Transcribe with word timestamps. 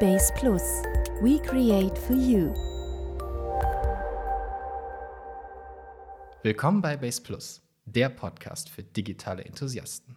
Base 0.00 0.32
Plus. 0.34 0.62
We 1.20 1.40
create 1.40 1.98
for 1.98 2.14
you. 2.14 2.54
Willkommen 6.44 6.80
bei 6.80 6.96
Base 6.96 7.20
Plus, 7.20 7.60
der 7.84 8.08
Podcast 8.08 8.70
für 8.70 8.84
digitale 8.84 9.44
Enthusiasten. 9.44 10.14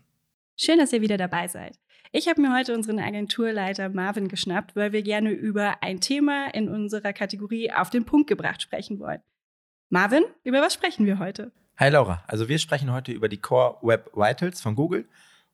Schön, 0.56 0.78
dass 0.78 0.94
ihr 0.94 1.02
wieder 1.02 1.18
dabei 1.18 1.48
seid. 1.48 1.80
Ich 2.12 2.28
habe 2.28 2.42
mir 2.42 2.56
heute 2.56 2.76
unseren 2.76 3.00
Agenturleiter 3.00 3.90
Marvin 3.90 4.28
geschnappt, 4.28 4.76
weil 4.76 4.92
wir 4.92 5.02
gerne 5.02 5.32
über 5.32 5.82
ein 5.82 6.00
Thema 6.00 6.54
in 6.54 6.70
unserer 6.70 7.12
Kategorie 7.12 7.72
auf 7.72 7.90
den 7.90 8.06
Punkt 8.06 8.28
gebracht 8.28 8.62
sprechen 8.62 9.00
wollen. 9.00 9.24
Marvin, 9.90 10.26
über 10.44 10.62
was 10.62 10.76
sprechen 10.76 11.08
wir 11.08 11.18
heute? 11.18 11.52
Hi 11.80 11.90
Laura, 11.90 12.24
also 12.28 12.48
wir 12.48 12.60
sprechen 12.60 12.94
heute 12.94 13.14
über 13.14 13.30
die 13.30 13.42
Core 13.42 13.78
Web 13.82 14.12
Vitals 14.14 14.62
von 14.62 14.76
Google 14.76 15.08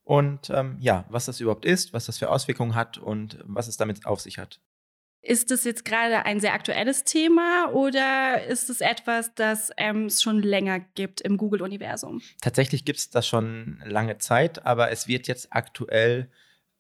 und 0.08 0.50
ähm, 0.52 0.78
ja, 0.80 1.04
was 1.10 1.26
das 1.26 1.42
überhaupt 1.42 1.66
ist, 1.66 1.92
was 1.92 2.06
das 2.06 2.18
für 2.18 2.30
Auswirkungen 2.30 2.76
hat 2.76 2.98
und 2.98 3.40
was 3.44 3.68
es 3.68 3.76
damit 3.76 4.06
auf 4.06 4.22
sich 4.22 4.38
hat. 4.38 4.62
Ist 5.22 5.52
das 5.52 5.66
jetzt 5.66 5.84
gerade 5.84 6.24
ein 6.24 6.40
sehr 6.40 6.54
aktuelles 6.54 7.04
Thema 7.04 7.70
oder 7.74 8.42
ist 8.46 8.70
es 8.70 8.80
etwas, 8.80 9.36
das 9.36 9.70
ähm, 9.76 10.06
es 10.06 10.22
schon 10.22 10.42
länger 10.42 10.80
gibt 10.80 11.20
im 11.20 11.36
Google-Universum? 11.36 12.22
Tatsächlich 12.40 12.86
gibt 12.86 13.00
es 13.00 13.10
das 13.10 13.28
schon 13.28 13.84
lange 13.84 14.18
Zeit, 14.18 14.66
aber 14.66 14.92
es 14.92 15.10
wird 15.10 15.28
jetzt 15.28 15.48
aktuell 15.52 16.32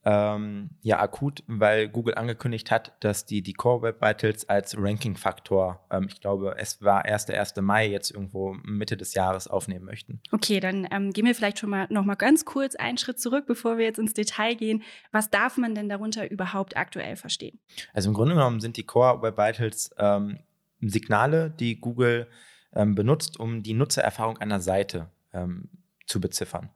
ähm, 0.07 0.69
ja 0.83 1.01
akut, 1.01 1.43
weil 1.47 1.89
Google 1.89 2.15
angekündigt 2.15 2.71
hat, 2.71 2.93
dass 3.01 3.25
die, 3.25 3.41
die 3.41 3.51
Core 3.51 3.81
Web 3.81 4.01
Vitals 4.01 4.47
als 4.47 4.77
Ranking-Faktor, 4.77 5.85
ähm, 5.91 6.07
ich 6.07 6.21
glaube, 6.21 6.55
es 6.57 6.81
war 6.81 7.03
erst 7.03 7.27
der 7.27 7.37
1. 7.41 7.57
Mai, 7.57 7.89
jetzt 7.89 8.11
irgendwo 8.11 8.55
Mitte 8.63 8.95
des 8.95 9.15
Jahres 9.15 9.49
aufnehmen 9.49 9.83
möchten. 9.83 10.21
Okay, 10.31 10.61
dann 10.61 10.87
ähm, 10.91 11.11
gehen 11.11 11.25
wir 11.25 11.35
vielleicht 11.35 11.59
schon 11.59 11.69
mal 11.69 11.87
noch 11.89 12.05
mal 12.05 12.15
ganz 12.15 12.45
kurz 12.45 12.77
einen 12.77 12.97
Schritt 12.97 13.19
zurück, 13.19 13.47
bevor 13.47 13.77
wir 13.77 13.83
jetzt 13.83 13.99
ins 13.99 14.13
Detail 14.13 14.55
gehen. 14.55 14.81
Was 15.11 15.29
darf 15.29 15.57
man 15.57 15.75
denn 15.75 15.89
darunter 15.89 16.31
überhaupt 16.31 16.77
aktuell 16.77 17.17
verstehen? 17.17 17.59
Also 17.93 18.09
im 18.09 18.15
Grunde 18.15 18.35
genommen 18.35 18.61
sind 18.61 18.77
die 18.77 18.85
Core 18.85 19.21
Web 19.21 19.37
Vitals 19.37 19.93
ähm, 19.97 20.39
Signale, 20.79 21.49
die 21.49 21.81
Google 21.81 22.27
ähm, 22.73 22.95
benutzt, 22.95 23.37
um 23.37 23.61
die 23.61 23.73
Nutzererfahrung 23.73 24.37
einer 24.37 24.61
Seite 24.61 25.09
ähm, 25.33 25.67
zu 26.05 26.21
beziffern. 26.21 26.69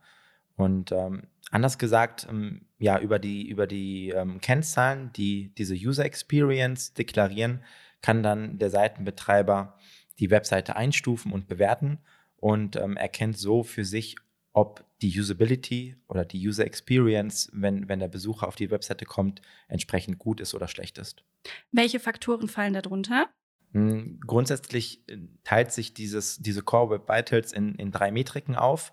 Und 0.55 0.91
ähm, 0.91 1.23
anders 1.49 1.77
gesagt, 1.77 2.27
ähm, 2.29 2.65
ja, 2.79 2.99
über 2.99 3.19
die, 3.19 3.47
über 3.47 3.67
die 3.67 4.09
ähm, 4.09 4.41
Kennzahlen, 4.41 5.11
die 5.13 5.53
diese 5.55 5.75
User 5.75 6.05
Experience 6.05 6.93
deklarieren, 6.93 7.63
kann 8.01 8.23
dann 8.23 8.57
der 8.57 8.69
Seitenbetreiber 8.69 9.77
die 10.19 10.29
Webseite 10.29 10.75
einstufen 10.75 11.31
und 11.31 11.47
bewerten 11.47 11.99
und 12.37 12.75
ähm, 12.75 12.97
erkennt 12.97 13.37
so 13.37 13.63
für 13.63 13.85
sich, 13.85 14.15
ob 14.53 14.83
die 15.01 15.17
Usability 15.17 15.95
oder 16.07 16.25
die 16.25 16.45
User 16.45 16.65
Experience, 16.65 17.49
wenn, 17.53 17.87
wenn 17.87 17.99
der 17.99 18.07
Besucher 18.07 18.47
auf 18.47 18.55
die 18.55 18.69
Webseite 18.69 19.05
kommt, 19.05 19.41
entsprechend 19.67 20.19
gut 20.19 20.41
ist 20.41 20.53
oder 20.53 20.67
schlecht 20.67 20.97
ist. 20.97 21.23
Welche 21.71 21.99
Faktoren 21.99 22.47
fallen 22.47 22.73
darunter? 22.73 23.29
Hm, 23.73 24.19
grundsätzlich 24.25 25.07
äh, 25.09 25.17
teilt 25.43 25.71
sich 25.71 25.93
dieses, 25.93 26.37
diese 26.39 26.61
Core 26.61 26.91
Web 26.91 27.09
Vitals 27.09 27.53
in, 27.53 27.75
in 27.75 27.91
drei 27.91 28.11
Metriken 28.11 28.55
auf. 28.55 28.91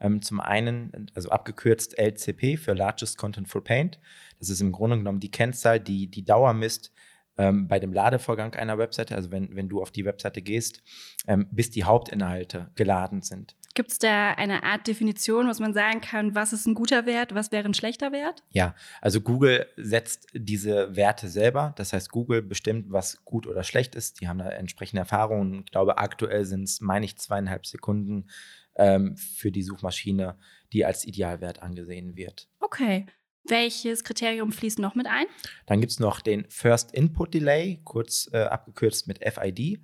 Ähm, 0.00 0.22
zum 0.22 0.40
einen, 0.40 1.10
also 1.14 1.28
abgekürzt 1.30 1.98
LCP 1.98 2.56
für 2.56 2.72
Largest 2.72 3.18
Contentful 3.18 3.62
Paint. 3.62 4.00
Das 4.38 4.48
ist 4.48 4.60
im 4.60 4.72
Grunde 4.72 4.96
genommen 4.96 5.20
die 5.20 5.30
Kennzahl, 5.30 5.78
die 5.80 6.08
die 6.10 6.24
Dauer 6.24 6.54
misst 6.54 6.92
ähm, 7.40 7.68
bei 7.68 7.78
dem 7.78 7.92
Ladevorgang 7.92 8.54
einer 8.54 8.76
Webseite, 8.78 9.14
also 9.14 9.30
wenn, 9.30 9.54
wenn 9.56 9.68
du 9.68 9.80
auf 9.80 9.90
die 9.90 10.04
Webseite 10.04 10.42
gehst, 10.42 10.82
ähm, 11.26 11.46
bis 11.50 11.70
die 11.70 11.84
Hauptinhalte 11.84 12.70
geladen 12.74 13.22
sind. 13.22 13.56
Gibt 13.74 13.92
es 13.92 13.98
da 13.98 14.32
eine 14.32 14.64
Art 14.64 14.86
Definition, 14.86 15.46
was 15.46 15.60
man 15.60 15.72
sagen 15.72 16.00
kann, 16.00 16.34
was 16.34 16.52
ist 16.52 16.66
ein 16.66 16.74
guter 16.74 17.06
Wert, 17.06 17.34
was 17.34 17.52
wäre 17.52 17.64
ein 17.64 17.72
schlechter 17.72 18.12
Wert? 18.12 18.42
Ja, 18.50 18.74
also 19.00 19.20
Google 19.20 19.66
setzt 19.76 20.26
diese 20.34 20.96
Werte 20.96 21.28
selber. 21.28 21.72
Das 21.76 21.92
heißt, 21.92 22.10
Google 22.10 22.42
bestimmt, 22.42 22.90
was 22.90 23.24
gut 23.24 23.46
oder 23.46 23.62
schlecht 23.62 23.94
ist. 23.94 24.20
Die 24.20 24.28
haben 24.28 24.38
da 24.38 24.50
entsprechende 24.50 25.00
Erfahrungen. 25.00 25.62
Ich 25.64 25.70
glaube, 25.70 25.98
aktuell 25.98 26.44
sind 26.44 26.64
es, 26.64 26.80
meine 26.80 27.06
ich, 27.06 27.16
zweieinhalb 27.16 27.64
Sekunden 27.64 28.26
ähm, 28.76 29.16
für 29.16 29.50
die 29.50 29.62
Suchmaschine, 29.62 30.38
die 30.72 30.84
als 30.84 31.04
Idealwert 31.04 31.62
angesehen 31.62 32.16
wird. 32.16 32.48
Okay. 32.60 33.06
Welches 33.44 34.04
Kriterium 34.04 34.52
fließt 34.52 34.78
noch 34.78 34.94
mit 34.94 35.06
ein? 35.06 35.24
Dann 35.66 35.80
gibt 35.80 35.92
es 35.92 35.98
noch 35.98 36.20
den 36.20 36.44
First 36.50 36.92
Input 36.92 37.34
Delay, 37.34 37.80
kurz 37.84 38.28
äh, 38.32 38.42
abgekürzt 38.42 39.08
mit 39.08 39.18
FID. 39.24 39.80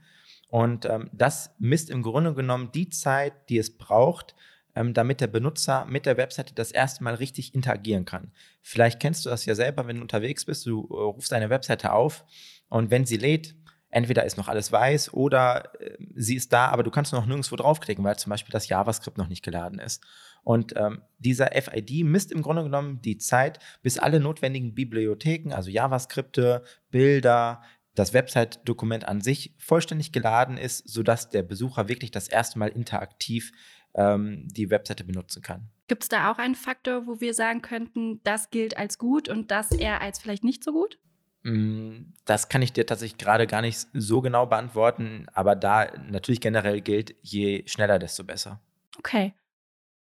Und 0.48 0.84
ähm, 0.84 1.10
das 1.12 1.50
misst 1.58 1.90
im 1.90 2.02
Grunde 2.02 2.34
genommen 2.34 2.70
die 2.72 2.90
Zeit, 2.90 3.48
die 3.48 3.58
es 3.58 3.76
braucht, 3.76 4.34
ähm, 4.76 4.94
damit 4.94 5.20
der 5.20 5.26
Benutzer 5.26 5.86
mit 5.86 6.06
der 6.06 6.16
Webseite 6.18 6.54
das 6.54 6.70
erste 6.70 7.02
Mal 7.02 7.14
richtig 7.14 7.54
interagieren 7.54 8.04
kann. 8.04 8.30
Vielleicht 8.62 9.00
kennst 9.00 9.24
du 9.24 9.30
das 9.30 9.46
ja 9.46 9.54
selber, 9.54 9.86
wenn 9.88 9.96
du 9.96 10.02
unterwegs 10.02 10.44
bist, 10.44 10.66
du 10.66 10.86
äh, 10.90 10.94
rufst 10.94 11.32
deine 11.32 11.50
Webseite 11.50 11.92
auf 11.92 12.24
und 12.68 12.90
wenn 12.90 13.06
sie 13.06 13.16
lädt, 13.16 13.56
entweder 13.96 14.24
ist 14.26 14.36
noch 14.36 14.48
alles 14.48 14.70
weiß 14.70 15.14
oder 15.14 15.72
äh, 15.80 15.96
sie 16.14 16.36
ist 16.36 16.52
da, 16.52 16.68
aber 16.68 16.82
du 16.82 16.90
kannst 16.90 17.14
noch 17.14 17.24
nirgendwo 17.24 17.56
draufklicken, 17.56 18.04
weil 18.04 18.18
zum 18.18 18.28
Beispiel 18.28 18.52
das 18.52 18.68
JavaScript 18.68 19.16
noch 19.16 19.28
nicht 19.28 19.42
geladen 19.42 19.78
ist. 19.78 20.04
Und 20.44 20.74
ähm, 20.76 21.00
dieser 21.18 21.50
FID 21.50 22.04
misst 22.04 22.30
im 22.30 22.42
Grunde 22.42 22.62
genommen 22.62 23.00
die 23.00 23.16
Zeit, 23.16 23.58
bis 23.82 23.98
alle 23.98 24.20
notwendigen 24.20 24.74
Bibliotheken, 24.74 25.52
also 25.52 25.70
JavaScripte, 25.70 26.62
Bilder, 26.90 27.62
das 27.94 28.12
Website-Dokument 28.12 29.08
an 29.08 29.22
sich 29.22 29.54
vollständig 29.56 30.12
geladen 30.12 30.58
ist, 30.58 30.86
sodass 30.86 31.30
der 31.30 31.42
Besucher 31.42 31.88
wirklich 31.88 32.10
das 32.10 32.28
erste 32.28 32.58
Mal 32.58 32.68
interaktiv 32.68 33.50
ähm, 33.94 34.46
die 34.48 34.68
Webseite 34.68 35.04
benutzen 35.04 35.40
kann. 35.40 35.70
Gibt 35.88 36.02
es 36.02 36.10
da 36.10 36.30
auch 36.30 36.38
einen 36.38 36.54
Faktor, 36.54 37.06
wo 37.06 37.20
wir 37.22 37.32
sagen 37.32 37.62
könnten, 37.62 38.20
das 38.24 38.50
gilt 38.50 38.76
als 38.76 38.98
gut 38.98 39.30
und 39.30 39.50
das 39.50 39.72
eher 39.72 40.02
als 40.02 40.18
vielleicht 40.18 40.44
nicht 40.44 40.62
so 40.62 40.72
gut? 40.72 40.98
Mm, 41.46 42.12
das 42.24 42.48
kann 42.48 42.60
ich 42.60 42.72
dir 42.72 42.86
tatsächlich 42.86 43.18
gerade 43.18 43.46
gar 43.46 43.62
nicht 43.62 43.86
so 43.92 44.20
genau 44.20 44.46
beantworten, 44.46 45.26
aber 45.32 45.54
da 45.54 45.86
natürlich 46.08 46.40
generell 46.40 46.80
gilt, 46.80 47.14
je 47.22 47.62
schneller, 47.66 48.00
desto 48.00 48.24
besser. 48.24 48.60
Okay. 48.98 49.32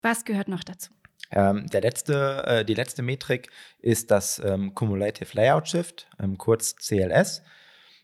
Was 0.03 0.25
gehört 0.25 0.49
noch 0.49 0.65
dazu? 0.65 0.91
Ähm, 1.31 1.69
der 1.69 1.83
letzte, 1.83 2.43
äh, 2.45 2.65
die 2.65 2.75
letzte 2.75 3.03
Metrik 3.03 3.51
ist 3.79 4.11
das 4.11 4.41
ähm, 4.45 4.75
Cumulative 4.75 5.29
Layout 5.33 5.69
Shift, 5.69 6.09
ähm, 6.19 6.39
kurz 6.39 6.75
CLS. 6.75 7.43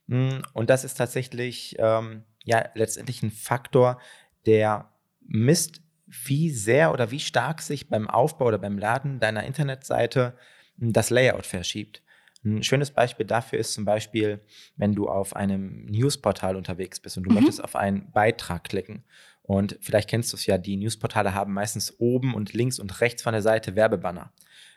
Mm, 0.07 0.43
und 0.53 0.71
das 0.71 0.85
ist 0.85 0.95
tatsächlich 0.95 1.75
ähm, 1.81 2.23
ja 2.45 2.69
letztendlich 2.75 3.21
ein 3.25 3.33
Faktor, 3.33 4.01
der 4.47 4.93
misst, 5.21 5.81
wie 6.07 6.51
sehr 6.51 6.93
oder 6.93 7.11
wie 7.11 7.19
stark 7.19 7.63
sich 7.63 7.89
beim 7.89 8.09
Aufbau 8.09 8.47
oder 8.47 8.59
beim 8.59 8.79
Laden 8.79 9.19
deiner 9.19 9.43
Internetseite 9.43 10.37
mm, 10.77 10.93
das 10.93 11.11
Layout 11.11 11.47
verschiebt. 11.47 12.05
Ein 12.45 12.63
schönes 12.63 12.91
Beispiel 12.91 13.25
dafür 13.25 13.59
ist 13.59 13.73
zum 13.73 13.85
Beispiel, 13.85 14.41
wenn 14.77 14.95
du 14.95 15.09
auf 15.09 15.35
einem 15.35 15.87
Newsportal 15.87 16.57
unterwegs 16.57 17.01
bist 17.01 17.17
und 17.17 17.25
du 17.25 17.31
mhm. 17.31 17.37
möchtest 17.37 17.65
auf 17.65 17.75
einen 17.75 18.13
Beitrag 18.13 18.65
klicken. 18.65 19.05
Und 19.43 19.79
vielleicht 19.81 20.09
kennst 20.09 20.33
du 20.33 20.37
es 20.37 20.47
ja, 20.47 20.59
die 20.59 20.77
Newsportale 20.77 21.35
haben 21.35 21.53
meistens 21.53 21.99
oben 21.99 22.35
und 22.35 22.53
links 22.53 22.79
und 22.79 23.01
rechts 23.01 23.23
von 23.23 23.33
der 23.33 23.43
Seite 23.43 23.77
Werbebanner, 23.77 24.33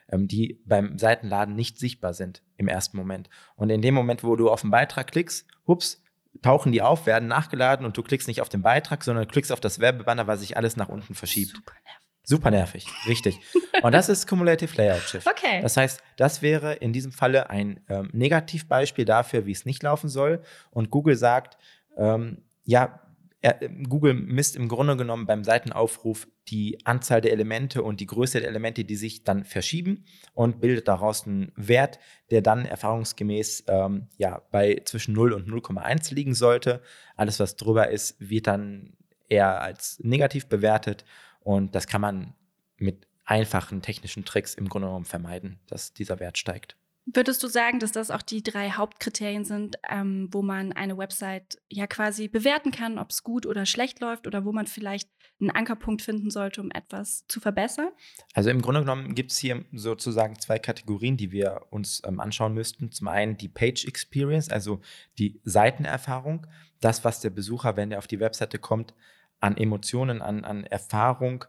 ähm, 0.09 0.27
die 0.27 0.61
beim 0.65 0.97
Seitenladen 0.97 1.55
nicht 1.55 1.77
sichtbar 1.77 2.13
sind 2.13 2.41
im 2.57 2.67
ersten 2.67 2.97
Moment. 2.97 3.29
Und 3.55 3.69
in 3.69 3.81
dem 3.81 3.93
Moment, 3.93 4.23
wo 4.23 4.35
du 4.35 4.49
auf 4.49 4.61
den 4.61 4.71
Beitrag 4.71 5.11
klickst, 5.11 5.47
hups, 5.67 6.03
tauchen 6.41 6.71
die 6.71 6.81
auf, 6.81 7.05
werden 7.05 7.27
nachgeladen 7.27 7.85
und 7.85 7.97
du 7.97 8.03
klickst 8.03 8.27
nicht 8.27 8.41
auf 8.41 8.49
den 8.49 8.61
Beitrag, 8.61 9.03
sondern 9.03 9.27
klickst 9.27 9.51
auf 9.51 9.59
das 9.59 9.79
Werbebanner, 9.79 10.27
weil 10.27 10.37
sich 10.37 10.57
alles 10.57 10.75
nach 10.75 10.89
unten 10.89 11.15
verschiebt. 11.15 11.55
Super 11.55 11.73
nervig. 11.83 12.06
Super 12.29 12.51
nervig, 12.51 12.85
richtig. 13.07 13.39
Und 13.83 13.93
das 13.93 14.09
ist 14.09 14.27
Cumulative 14.27 14.75
Layout 14.75 14.99
Shift. 15.03 15.25
Okay. 15.25 15.61
Das 15.61 15.77
heißt, 15.77 16.03
das 16.17 16.41
wäre 16.41 16.73
in 16.73 16.91
diesem 16.91 17.13
Falle 17.13 17.49
ein 17.49 17.79
ähm, 17.87 18.09
Negativbeispiel 18.11 19.05
dafür, 19.05 19.45
wie 19.45 19.53
es 19.53 19.63
nicht 19.63 19.81
laufen 19.81 20.09
soll. 20.09 20.41
Und 20.69 20.91
Google 20.91 21.15
sagt, 21.15 21.57
ähm, 21.95 22.43
ja, 22.65 22.99
er, 23.39 23.57
Google 23.87 24.13
misst 24.13 24.57
im 24.57 24.67
Grunde 24.67 24.97
genommen 24.97 25.25
beim 25.25 25.45
Seitenaufruf 25.45 26.27
die 26.49 26.79
Anzahl 26.83 27.21
der 27.21 27.31
Elemente 27.31 27.81
und 27.81 28.01
die 28.01 28.07
Größe 28.07 28.41
der 28.41 28.49
Elemente, 28.49 28.83
die 28.83 28.97
sich 28.97 29.23
dann 29.23 29.45
verschieben 29.45 30.03
und 30.33 30.59
bildet 30.59 30.89
daraus 30.89 31.25
einen 31.25 31.53
Wert, 31.55 31.97
der 32.29 32.41
dann 32.41 32.65
erfahrungsgemäß 32.65 33.63
ähm, 33.69 34.09
ja, 34.17 34.41
bei 34.51 34.81
zwischen 34.83 35.13
0 35.13 35.31
und 35.31 35.47
0,1 35.47 36.13
liegen 36.13 36.33
sollte. 36.33 36.81
Alles, 37.15 37.39
was 37.39 37.55
drüber 37.55 37.87
ist, 37.87 38.17
wird 38.19 38.47
dann 38.47 38.97
eher 39.29 39.61
als 39.61 39.99
negativ 40.03 40.47
bewertet 40.47 41.05
und 41.47 41.75
das 41.75 41.87
kann 41.87 42.01
man 42.01 42.33
mit 42.75 43.07
einfachen 43.23 43.81
technischen 43.81 44.25
Tricks 44.25 44.53
im 44.53 44.67
Grunde 44.67 44.89
genommen 44.89 45.05
vermeiden, 45.05 45.59
dass 45.67 45.93
dieser 45.93 46.19
Wert 46.19 46.37
steigt. 46.37 46.75
Würdest 47.05 47.41
du 47.41 47.47
sagen, 47.47 47.79
dass 47.79 47.93
das 47.93 48.11
auch 48.11 48.21
die 48.21 48.43
drei 48.43 48.71
Hauptkriterien 48.71 49.45
sind, 49.45 49.77
ähm, 49.89 50.27
wo 50.33 50.41
man 50.41 50.73
eine 50.73 50.97
Website 50.97 51.57
ja 51.69 51.87
quasi 51.87 52.27
bewerten 52.27 52.71
kann, 52.71 52.99
ob 52.99 53.11
es 53.11 53.23
gut 53.23 53.45
oder 53.45 53.65
schlecht 53.65 54.01
läuft 54.01 54.27
oder 54.27 54.43
wo 54.43 54.51
man 54.51 54.67
vielleicht 54.67 55.09
einen 55.39 55.51
Ankerpunkt 55.51 56.01
finden 56.01 56.31
sollte, 56.31 56.59
um 56.59 56.69
etwas 56.69 57.25
zu 57.29 57.39
verbessern? 57.39 57.91
Also 58.33 58.49
im 58.49 58.61
Grunde 58.61 58.81
genommen 58.81 59.15
gibt 59.15 59.31
es 59.31 59.37
hier 59.37 59.63
sozusagen 59.71 60.37
zwei 60.37 60.59
Kategorien, 60.59 61.15
die 61.15 61.31
wir 61.31 61.61
uns 61.69 62.01
ähm, 62.05 62.19
anschauen 62.19 62.55
müssten. 62.55 62.91
Zum 62.91 63.07
einen 63.07 63.37
die 63.37 63.47
Page 63.47 63.85
Experience, 63.85 64.49
also 64.49 64.81
die 65.17 65.39
Seitenerfahrung, 65.45 66.45
das, 66.81 67.05
was 67.05 67.21
der 67.21 67.29
Besucher, 67.29 67.77
wenn 67.77 67.93
er 67.93 67.99
auf 67.99 68.07
die 68.07 68.19
Webseite 68.19 68.59
kommt, 68.59 68.93
an 69.39 69.57
Emotionen, 69.57 70.21
an, 70.21 70.43
an 70.43 70.63
Erfahrung 70.65 71.45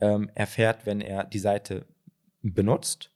ähm, 0.00 0.30
erfährt, 0.34 0.86
wenn 0.86 1.00
er 1.00 1.24
die 1.24 1.38
Seite 1.38 1.86
benutzt. 2.42 3.10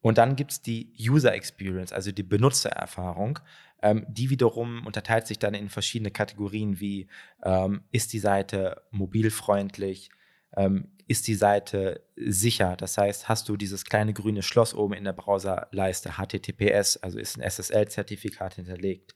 Und 0.00 0.18
dann 0.18 0.36
gibt 0.36 0.52
es 0.52 0.62
die 0.62 0.92
User 0.98 1.34
Experience, 1.34 1.92
also 1.92 2.12
die 2.12 2.22
Benutzererfahrung. 2.22 3.38
Ähm, 3.82 4.06
die 4.08 4.30
wiederum 4.30 4.86
unterteilt 4.86 5.26
sich 5.26 5.38
dann 5.38 5.54
in 5.54 5.68
verschiedene 5.68 6.10
Kategorien 6.10 6.80
wie 6.80 7.08
ähm, 7.42 7.82
ist 7.92 8.12
die 8.12 8.18
Seite 8.18 8.82
mobilfreundlich, 8.90 10.10
ähm, 10.56 10.88
ist 11.06 11.26
die 11.26 11.34
Seite 11.34 12.04
sicher. 12.16 12.76
Das 12.76 12.98
heißt, 12.98 13.28
hast 13.28 13.48
du 13.48 13.56
dieses 13.56 13.84
kleine 13.84 14.12
grüne 14.12 14.42
Schloss 14.42 14.74
oben 14.74 14.94
in 14.94 15.04
der 15.04 15.12
Browserleiste 15.12 16.12
HTTPS, 16.12 16.98
also 16.98 17.18
ist 17.18 17.38
ein 17.38 17.42
SSL-Zertifikat 17.42 18.54
hinterlegt. 18.54 19.14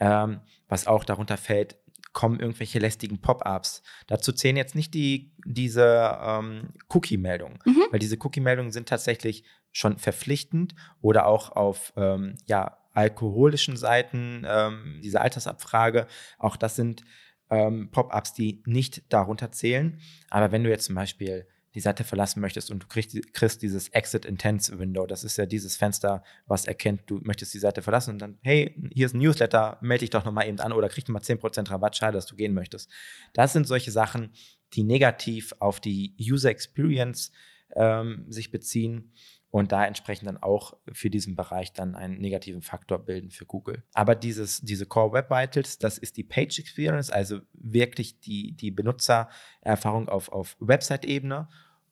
Ähm, 0.00 0.40
was 0.68 0.86
auch 0.86 1.04
darunter 1.04 1.36
fällt, 1.36 1.76
kommen 2.12 2.40
irgendwelche 2.40 2.78
lästigen 2.78 3.20
Pop-ups. 3.20 3.82
Dazu 4.06 4.32
zählen 4.32 4.56
jetzt 4.56 4.74
nicht 4.74 4.94
die, 4.94 5.32
diese 5.44 6.18
ähm, 6.22 6.70
Cookie-Meldungen, 6.88 7.58
mhm. 7.64 7.84
weil 7.90 7.98
diese 7.98 8.18
Cookie-Meldungen 8.20 8.72
sind 8.72 8.88
tatsächlich 8.88 9.44
schon 9.72 9.98
verpflichtend 9.98 10.74
oder 11.00 11.26
auch 11.26 11.50
auf 11.52 11.92
ähm, 11.96 12.36
ja, 12.46 12.78
alkoholischen 12.92 13.76
Seiten, 13.76 14.44
ähm, 14.46 15.00
diese 15.02 15.20
Altersabfrage, 15.20 16.06
auch 16.38 16.56
das 16.56 16.76
sind 16.76 17.02
ähm, 17.50 17.90
Pop-ups, 17.90 18.34
die 18.34 18.62
nicht 18.66 19.12
darunter 19.12 19.52
zählen. 19.52 19.98
Aber 20.30 20.52
wenn 20.52 20.64
du 20.64 20.70
jetzt 20.70 20.86
zum 20.86 20.94
Beispiel 20.94 21.46
die 21.74 21.80
Seite 21.80 22.04
verlassen 22.04 22.40
möchtest 22.40 22.70
und 22.70 22.82
du 22.82 22.86
kriegst, 22.86 23.16
kriegst 23.32 23.62
dieses 23.62 23.88
Exit 23.88 24.24
Intense 24.24 24.78
Window. 24.78 25.06
Das 25.06 25.24
ist 25.24 25.38
ja 25.38 25.46
dieses 25.46 25.76
Fenster, 25.76 26.22
was 26.46 26.66
erkennt, 26.66 27.02
du 27.06 27.20
möchtest 27.22 27.54
die 27.54 27.58
Seite 27.58 27.82
verlassen 27.82 28.10
und 28.10 28.18
dann, 28.18 28.38
hey, 28.42 28.74
hier 28.92 29.06
ist 29.06 29.14
ein 29.14 29.20
Newsletter, 29.20 29.78
melde 29.80 30.00
dich 30.00 30.10
doch 30.10 30.24
nochmal 30.24 30.48
eben 30.48 30.60
an 30.60 30.72
oder 30.72 30.88
krieg 30.88 31.08
mal 31.08 31.22
10% 31.22 31.70
Rabatt, 31.70 31.96
schade, 31.96 32.16
dass 32.16 32.26
du 32.26 32.36
gehen 32.36 32.54
möchtest. 32.54 32.90
Das 33.32 33.52
sind 33.52 33.66
solche 33.66 33.90
Sachen, 33.90 34.32
die 34.74 34.82
negativ 34.82 35.54
auf 35.58 35.80
die 35.80 36.14
User 36.20 36.50
Experience 36.50 37.32
ähm, 37.74 38.26
sich 38.28 38.50
beziehen 38.50 39.12
und 39.52 39.70
da 39.70 39.84
entsprechend 39.84 40.26
dann 40.28 40.42
auch 40.42 40.72
für 40.92 41.10
diesen 41.10 41.36
Bereich 41.36 41.74
dann 41.74 41.94
einen 41.94 42.18
negativen 42.18 42.62
Faktor 42.62 42.98
bilden 42.98 43.30
für 43.30 43.44
Google. 43.44 43.84
Aber 43.92 44.14
dieses, 44.14 44.62
diese 44.62 44.86
Core 44.86 45.12
Web 45.12 45.30
Vitals, 45.30 45.78
das 45.78 45.98
ist 45.98 46.16
die 46.16 46.24
Page 46.24 46.58
Experience, 46.58 47.10
also 47.10 47.40
wirklich 47.52 48.18
die, 48.18 48.52
die 48.52 48.70
Benutzererfahrung 48.70 50.08
auf, 50.08 50.30
auf 50.30 50.56
Website-Ebene. 50.58 51.50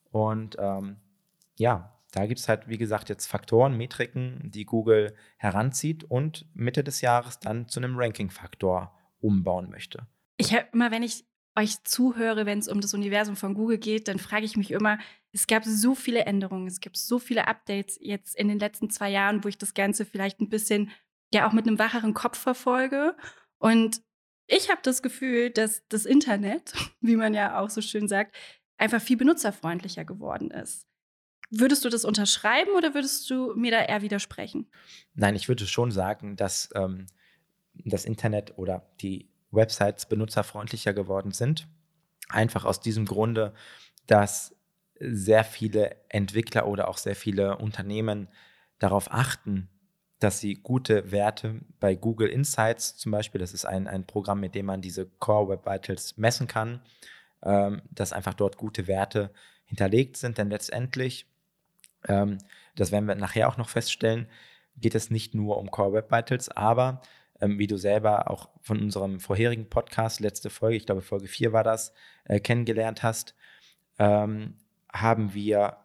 Und 0.09 0.57
ähm, 0.59 0.97
ja, 1.55 1.95
da 2.13 2.25
gibt 2.25 2.39
es 2.39 2.49
halt, 2.49 2.67
wie 2.67 2.79
gesagt, 2.79 3.09
jetzt 3.09 3.27
Faktoren, 3.27 3.77
Metriken, 3.77 4.49
die 4.51 4.65
Google 4.65 5.15
heranzieht 5.37 6.03
und 6.03 6.47
Mitte 6.55 6.83
des 6.83 7.01
Jahres 7.01 7.37
dann 7.37 7.67
zu 7.67 7.79
einem 7.79 7.95
Ranking-Faktor 7.95 8.91
umbauen 9.19 9.69
möchte. 9.69 10.07
Ich 10.37 10.51
habe 10.55 10.65
immer, 10.73 10.89
wenn 10.89 11.03
ich 11.03 11.25
euch 11.55 11.83
zuhöre, 11.83 12.47
wenn 12.47 12.57
es 12.57 12.67
um 12.67 12.81
das 12.81 12.95
Universum 12.95 13.35
von 13.35 13.53
Google 13.53 13.77
geht, 13.77 14.07
dann 14.07 14.17
frage 14.17 14.45
ich 14.45 14.57
mich 14.57 14.71
immer, 14.71 14.97
es 15.33 15.47
gab 15.47 15.63
so 15.65 15.95
viele 15.95 16.25
Änderungen, 16.25 16.67
es 16.67 16.79
gibt 16.79 16.97
so 16.97 17.19
viele 17.19 17.47
Updates 17.47 17.97
jetzt 18.01 18.35
in 18.35 18.47
den 18.47 18.59
letzten 18.59 18.89
zwei 18.89 19.09
Jahren, 19.09 19.43
wo 19.43 19.47
ich 19.47 19.57
das 19.57 19.73
Ganze 19.73 20.05
vielleicht 20.05 20.41
ein 20.41 20.49
bisschen 20.49 20.91
ja 21.33 21.47
auch 21.47 21.53
mit 21.53 21.67
einem 21.67 21.79
wacheren 21.79 22.13
Kopf 22.13 22.37
verfolge. 22.37 23.15
Und 23.57 24.01
ich 24.47 24.69
habe 24.69 24.81
das 24.83 25.01
Gefühl, 25.01 25.49
dass 25.49 25.87
das 25.87 26.05
Internet, 26.05 26.73
wie 27.01 27.15
man 27.15 27.33
ja 27.33 27.59
auch 27.59 27.69
so 27.69 27.81
schön 27.81 28.07
sagt, 28.07 28.35
einfach 28.77 29.01
viel 29.01 29.17
benutzerfreundlicher 29.17 30.03
geworden 30.05 30.51
ist. 30.51 30.85
Würdest 31.49 31.83
du 31.83 31.89
das 31.89 32.05
unterschreiben 32.05 32.71
oder 32.77 32.93
würdest 32.93 33.29
du 33.29 33.53
mir 33.55 33.71
da 33.71 33.83
eher 33.83 34.01
widersprechen? 34.01 34.69
Nein, 35.13 35.35
ich 35.35 35.47
würde 35.49 35.67
schon 35.67 35.91
sagen, 35.91 36.37
dass 36.37 36.69
ähm, 36.75 37.07
das 37.73 38.05
Internet 38.05 38.57
oder 38.57 38.89
die 39.01 39.29
Websites 39.51 40.05
benutzerfreundlicher 40.05 40.93
geworden 40.93 41.31
sind. 41.31 41.67
Einfach 42.29 42.63
aus 42.63 42.79
diesem 42.79 43.05
Grunde, 43.05 43.53
dass 44.07 44.55
sehr 45.01 45.43
viele 45.43 45.95
Entwickler 46.09 46.67
oder 46.67 46.87
auch 46.87 46.97
sehr 46.97 47.15
viele 47.15 47.57
Unternehmen 47.57 48.27
darauf 48.79 49.11
achten, 49.11 49.69
dass 50.19 50.39
sie 50.39 50.53
gute 50.55 51.11
Werte 51.11 51.61
bei 51.79 51.95
Google 51.95 52.29
Insights 52.29 52.95
zum 52.95 53.11
Beispiel, 53.11 53.39
das 53.39 53.53
ist 53.53 53.65
ein, 53.65 53.87
ein 53.87 54.05
Programm, 54.05 54.39
mit 54.39 54.53
dem 54.53 54.67
man 54.67 54.81
diese 54.81 55.07
Core 55.07 55.49
Web 55.49 55.65
Vitals 55.65 56.15
messen 56.17 56.47
kann, 56.47 56.81
ähm, 57.43 57.81
dass 57.89 58.13
einfach 58.13 58.35
dort 58.35 58.57
gute 58.57 58.85
Werte 58.87 59.31
hinterlegt 59.65 60.17
sind. 60.17 60.37
Denn 60.37 60.51
letztendlich, 60.51 61.25
ähm, 62.07 62.37
das 62.75 62.91
werden 62.91 63.07
wir 63.07 63.15
nachher 63.15 63.49
auch 63.49 63.57
noch 63.57 63.69
feststellen, 63.69 64.27
geht 64.77 64.93
es 64.93 65.09
nicht 65.09 65.33
nur 65.33 65.57
um 65.57 65.71
Core 65.71 65.93
Web 65.93 66.11
Vitals, 66.11 66.49
aber 66.49 67.01
ähm, 67.41 67.57
wie 67.57 67.67
du 67.67 67.77
selber 67.77 68.29
auch 68.29 68.49
von 68.61 68.79
unserem 68.79 69.19
vorherigen 69.19 69.69
Podcast, 69.69 70.19
letzte 70.19 70.51
Folge, 70.51 70.77
ich 70.77 70.85
glaube 70.85 71.01
Folge 71.01 71.27
4 71.27 71.51
war 71.51 71.63
das, 71.63 71.93
äh, 72.25 72.39
kennengelernt 72.39 73.01
hast, 73.01 73.35
ähm, 73.97 74.55
haben 74.93 75.33
wir 75.33 75.77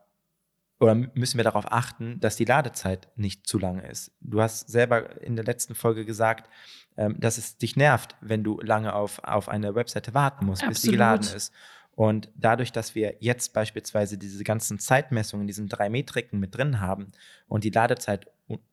oder 0.78 0.94
müssen 0.94 1.38
wir 1.38 1.44
darauf 1.44 1.72
achten, 1.72 2.20
dass 2.20 2.36
die 2.36 2.44
Ladezeit 2.44 3.08
nicht 3.16 3.46
zu 3.46 3.58
lange 3.58 3.88
ist. 3.88 4.12
Du 4.20 4.42
hast 4.42 4.68
selber 4.68 5.22
in 5.22 5.34
der 5.34 5.44
letzten 5.44 5.74
Folge 5.74 6.04
gesagt, 6.04 6.50
ähm, 6.98 7.18
dass 7.18 7.38
es 7.38 7.56
dich 7.56 7.76
nervt, 7.76 8.14
wenn 8.20 8.44
du 8.44 8.60
lange 8.60 8.94
auf, 8.94 9.22
auf 9.24 9.48
eine 9.48 9.74
Webseite 9.74 10.12
warten 10.12 10.44
musst, 10.44 10.62
Absolut. 10.62 10.74
bis 10.74 10.82
sie 10.82 10.90
geladen 10.90 11.28
ist. 11.34 11.52
Und 11.92 12.30
dadurch, 12.34 12.72
dass 12.72 12.94
wir 12.94 13.16
jetzt 13.20 13.54
beispielsweise 13.54 14.18
diese 14.18 14.44
ganzen 14.44 14.78
Zeitmessungen, 14.78 15.46
diesen 15.46 15.68
drei 15.68 15.88
Metriken 15.88 16.38
mit 16.38 16.54
drin 16.54 16.80
haben 16.80 17.12
und 17.48 17.64
die 17.64 17.70
Ladezeit 17.70 18.26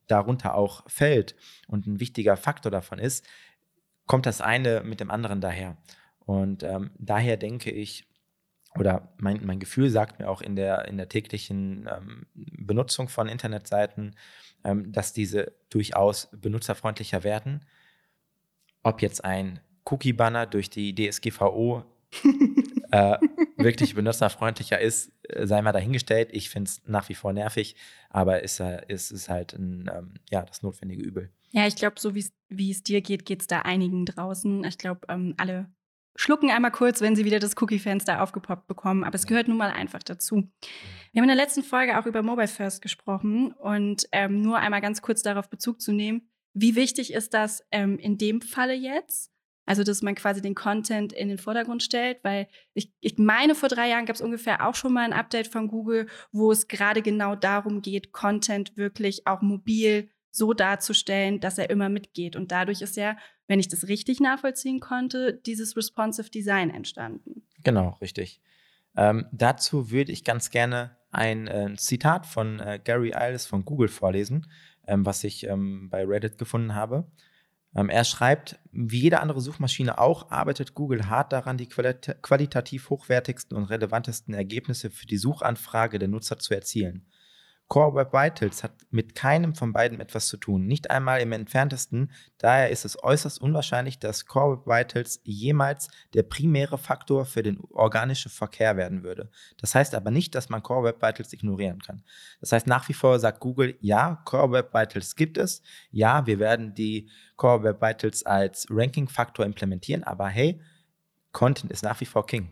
darunter 0.08 0.56
auch 0.56 0.84
fällt 0.90 1.36
und 1.68 1.88
ein 1.88 2.02
wichtiger 2.02 2.36
Faktor 2.36 2.70
davon 2.70 3.00
ist, 3.00 3.26
kommt 4.08 4.26
das 4.26 4.42
eine 4.42 4.82
mit 4.84 5.00
dem 5.00 5.10
anderen 5.10 5.40
daher. 5.40 5.78
Und 6.20 6.64
ähm, 6.64 6.92
daher 6.98 7.38
denke 7.38 7.72
ich, 7.72 8.06
oder 8.78 9.14
mein, 9.18 9.46
mein 9.46 9.60
Gefühl 9.60 9.90
sagt 9.90 10.20
mir 10.20 10.30
auch 10.30 10.42
in 10.42 10.56
der, 10.56 10.88
in 10.88 10.98
der 10.98 11.10
täglichen 11.10 11.90
ähm, 11.92 12.26
Benutzung 12.34 13.08
von 13.08 13.28
Internetseiten, 13.28 14.16
ähm, 14.64 14.92
dass 14.92 15.14
diese 15.14 15.54
durchaus 15.70 16.30
benutzerfreundlicher 16.32 17.24
werden. 17.24 17.66
Ob 18.82 19.02
jetzt 19.02 19.24
ein 19.24 19.60
Cookie-Banner 19.86 20.46
durch 20.46 20.70
die 20.70 20.96
DSGVO 20.96 21.84
äh, 22.92 23.18
wirklich 23.58 23.96
benutzerfreundlicher 23.96 24.80
ist, 24.80 25.12
äh, 25.30 25.46
sei 25.46 25.62
mal 25.62 25.72
dahingestellt. 25.72 26.30
Ich 26.32 26.50
finde 26.50 26.70
es 26.70 26.82
nach 26.86 27.10
wie 27.10 27.16
vor 27.16 27.34
nervig, 27.34 27.76
aber 28.10 28.44
es 28.44 28.60
ist, 28.60 28.84
ist, 28.88 29.12
ist 29.12 29.30
halt 29.30 29.54
ein, 29.54 29.90
ähm, 29.94 30.14
ja, 30.30 30.44
das 30.44 30.64
notwendige 30.64 31.04
Übel. 31.04 31.30
Ja, 31.52 31.68
ich 31.68 31.76
glaube, 31.76 32.00
so 32.00 32.16
wie 32.16 32.72
es 32.72 32.84
dir 32.84 33.02
geht, 33.02 33.26
geht 33.26 33.42
es 33.42 33.48
da 33.48 33.60
einigen 33.60 34.06
draußen. 34.06 34.64
Ich 34.64 34.80
glaube, 34.80 35.02
ähm, 35.10 35.36
alle 35.38 35.68
schlucken 36.16 36.52
einmal 36.52 36.72
kurz, 36.72 37.02
wenn 37.02 37.16
sie 37.16 37.26
wieder 37.26 37.40
das 37.40 37.56
Cookie-Fenster 37.60 38.22
aufgepoppt 38.22 38.68
bekommen. 38.68 39.04
Aber 39.04 39.16
es 39.16 39.26
gehört 39.26 39.48
nun 39.48 39.58
mal 39.58 39.72
einfach 39.72 40.04
dazu. 40.04 40.50
Wir 41.12 41.22
haben 41.22 41.30
in 41.30 41.36
der 41.36 41.44
letzten 41.44 41.64
Folge 41.64 42.00
auch 42.00 42.06
über 42.06 42.24
Mobile 42.24 42.48
First 42.48 42.82
gesprochen 42.82 43.52
und 43.54 44.08
ähm, 44.12 44.42
nur 44.42 44.58
einmal 44.60 44.82
ganz 44.82 45.02
kurz 45.02 45.22
darauf 45.22 45.50
Bezug 45.50 45.82
zu 45.82 45.92
nehmen. 45.92 46.30
Wie 46.54 46.76
wichtig 46.76 47.14
ist 47.14 47.34
das 47.34 47.64
ähm, 47.72 47.98
in 47.98 48.18
dem 48.18 48.42
Falle 48.42 48.74
jetzt? 48.74 49.32
Also, 49.66 49.84
dass 49.84 50.02
man 50.02 50.16
quasi 50.16 50.42
den 50.42 50.56
Content 50.56 51.14
in 51.14 51.30
den 51.30 51.38
Vordergrund 51.38 51.82
stellt, 51.82 52.20
weil 52.24 52.48
ich, 52.74 52.92
ich 53.00 53.18
meine, 53.18 53.56
vor 53.56 53.70
drei 53.70 53.88
Jahren 53.90 54.06
gab 54.06 54.16
es 54.16 54.22
ungefähr 54.22 54.68
auch 54.68 54.76
schon 54.76 54.92
mal 54.92 55.06
ein 55.06 55.14
Update 55.14 55.48
von 55.48 55.70
Google, 55.70 56.08
wo 56.34 56.52
es 56.52 56.68
gerade 56.68 57.02
genau 57.02 57.36
darum 57.36 57.82
geht, 57.82 58.12
Content 58.12 58.76
wirklich 58.76 59.26
auch 59.26 59.42
mobil 59.42 60.10
so 60.32 60.54
darzustellen, 60.54 61.40
dass 61.40 61.58
er 61.58 61.70
immer 61.70 61.88
mitgeht. 61.88 62.36
Und 62.36 62.52
dadurch 62.52 62.82
ist 62.82 62.98
ja, 62.98 63.16
wenn 63.48 63.60
ich 63.60 63.68
das 63.68 63.88
richtig 63.88 64.20
nachvollziehen 64.20 64.80
konnte, 64.80 65.34
dieses 65.46 65.76
responsive 65.76 66.30
Design 66.30 66.70
entstanden. 66.70 67.44
Genau, 67.64 67.98
richtig. 68.02 68.42
Ähm, 68.96 69.26
dazu 69.32 69.92
würde 69.92 70.12
ich 70.12 70.24
ganz 70.24 70.50
gerne 70.50 70.98
ein 71.12 71.48
äh, 71.48 71.76
Zitat 71.78 72.26
von 72.26 72.60
äh, 72.60 72.80
Gary 72.84 73.14
Iles 73.16 73.46
von 73.46 73.66
Google 73.66 73.88
vorlesen, 73.88 74.48
ähm, 74.88 75.06
was 75.06 75.24
ich 75.24 75.46
ähm, 75.48 75.90
bei 75.90 76.06
Reddit 76.06 76.38
gefunden 76.38 76.76
habe. 76.76 77.08
Ähm, 77.76 77.90
er 77.90 78.04
schreibt, 78.04 78.60
wie 78.72 79.02
jede 79.02 79.20
andere 79.20 79.42
Suchmaschine 79.42 79.98
auch, 79.98 80.30
arbeitet 80.30 80.76
Google 80.76 81.10
hart 81.10 81.34
daran, 81.34 81.58
die 81.58 81.68
qualit 81.68 82.18
qualitativ 82.22 82.90
hochwertigsten 82.90 83.58
und 83.58 83.66
relevantesten 83.66 84.34
Ergebnisse 84.34 84.92
für 84.92 85.08
die 85.08 85.18
Suchanfrage 85.18 85.98
der 85.98 86.08
Nutzer 86.08 86.38
zu 86.38 86.54
erzielen. 86.54 87.08
Core 87.74 87.96
Web 87.96 88.14
Vitals 88.14 88.64
hat 88.64 88.74
mit 88.92 89.16
keinem 89.16 89.56
von 89.56 89.74
beiden 89.74 90.00
etwas 90.00 90.28
zu 90.28 90.38
tun, 90.38 90.68
nicht 90.68 90.92
einmal 90.92 91.22
im 91.22 91.32
entferntesten. 91.32 92.12
Daher 92.38 92.70
ist 92.70 92.86
es 92.86 93.04
äußerst 93.04 93.42
unwahrscheinlich, 93.42 93.98
dass 93.98 94.28
Core 94.28 94.60
Web 94.60 94.68
Vitals 94.68 95.22
jemals 95.24 95.88
der 96.14 96.22
primäre 96.22 96.78
Faktor 96.78 97.26
für 97.26 97.42
den 97.42 97.60
organischen 97.72 98.30
Verkehr 98.30 98.78
werden 98.78 99.02
würde. 99.02 99.32
Das 99.58 99.74
heißt 99.74 99.96
aber 99.96 100.12
nicht, 100.12 100.36
dass 100.36 100.50
man 100.50 100.62
Core 100.62 100.84
Web 100.84 101.02
Vitals 101.02 101.34
ignorieren 101.34 101.80
kann. 101.80 102.04
Das 102.42 102.52
heißt, 102.52 102.68
nach 102.68 102.88
wie 102.90 102.94
vor 102.94 103.18
sagt 103.18 103.40
Google, 103.40 103.76
ja, 103.82 104.22
Core 104.24 104.52
Web 104.52 104.72
Vitals 104.72 105.16
gibt 105.16 105.40
es. 105.40 105.64
Ja, 105.90 106.28
wir 106.28 106.38
werden 106.38 106.76
die 106.76 107.10
Core 107.38 107.64
Web 107.64 107.82
Vitals 107.82 108.24
als 108.24 108.68
Ranking-Faktor 108.70 109.48
implementieren, 109.48 110.04
aber 110.04 110.28
hey, 110.28 110.62
Content 111.32 111.72
ist 111.72 111.84
nach 111.84 112.00
wie 112.02 112.06
vor 112.06 112.28
King. 112.28 112.52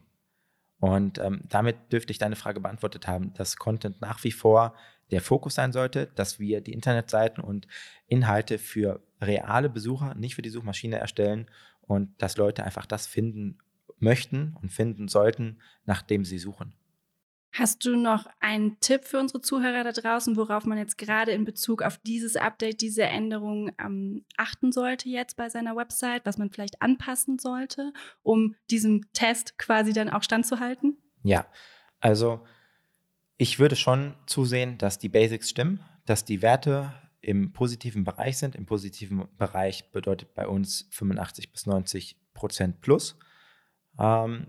Und 0.82 1.20
ähm, 1.20 1.42
damit 1.48 1.94
dürfte 1.94 2.12
ich 2.12 2.18
deine 2.18 2.36
Frage 2.36 2.60
beantwortet 2.60 3.08
haben, 3.08 3.34
dass 3.36 3.56
Content 3.56 4.02
nach 4.02 4.24
wie 4.24 4.32
vor 4.32 4.74
der 5.12 5.22
Fokus 5.22 5.54
sein 5.54 5.72
sollte, 5.72 6.08
dass 6.16 6.40
wir 6.40 6.60
die 6.60 6.74
Internetseiten 6.74 7.44
und 7.44 7.68
Inhalte 8.08 8.58
für 8.58 9.00
reale 9.22 9.70
Besucher, 9.70 10.16
nicht 10.16 10.34
für 10.34 10.42
die 10.42 10.50
Suchmaschine 10.50 10.98
erstellen 10.98 11.46
und 11.82 12.20
dass 12.20 12.36
Leute 12.36 12.64
einfach 12.64 12.88
das 12.88 13.06
finden 13.06 13.60
möchten 14.00 14.58
und 14.60 14.72
finden 14.72 15.08
sollten, 15.08 15.60
nachdem 15.86 16.26
sie 16.26 16.40
suchen. 16.40 16.74
Hast 17.54 17.86
du 17.86 17.98
noch 17.98 18.28
einen 18.40 18.80
Tipp 18.80 19.04
für 19.04 19.20
unsere 19.20 19.42
Zuhörer 19.42 19.84
da 19.84 19.92
draußen, 19.92 20.38
worauf 20.38 20.66
man 20.66 20.78
jetzt 20.78 20.98
gerade 20.98 21.32
in 21.32 21.44
Bezug 21.44 21.82
auf 21.82 21.98
dieses 21.98 22.38
Update, 22.38 22.80
diese 22.80 23.04
Änderung 23.04 23.72
ähm, 23.78 24.24
achten 24.38 24.72
sollte 24.72 25.10
jetzt 25.10 25.36
bei 25.36 25.50
seiner 25.50 25.76
Website, 25.76 26.26
was 26.26 26.38
man 26.38 26.50
vielleicht 26.50 26.82
anpassen 26.82 27.40
sollte, 27.40 27.92
um 28.24 28.56
diesem 28.70 29.12
Test 29.12 29.58
quasi 29.58 29.92
dann 29.92 30.10
auch 30.10 30.24
standzuhalten? 30.24 30.98
Ja, 31.24 31.46
also 32.00 32.46
ich 33.38 33.60
würde 33.60 33.76
schon 33.76 34.16
zusehen, 34.28 34.78
dass 34.78 34.98
die 34.98 35.10
Basics 35.10 35.50
stimmen, 35.50 35.84
dass 36.06 36.24
die 36.24 36.42
Werte 36.42 36.94
im 37.20 37.52
positiven 37.52 38.06
Bereich 38.06 38.38
sind. 38.38 38.56
Im 38.56 38.66
positiven 38.66 39.28
Bereich 39.38 39.92
bedeutet 39.92 40.34
bei 40.36 40.48
uns 40.48 40.88
85 40.92 41.52
bis 41.52 41.66
90 41.66 42.18
Prozent 42.34 42.82
plus. 42.82 43.18
Ähm, 44.00 44.48